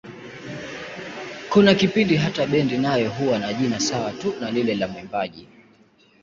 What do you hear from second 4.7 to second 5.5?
la mwimbaji.